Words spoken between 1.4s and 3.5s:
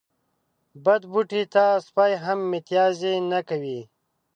ته سپي هم متازې نه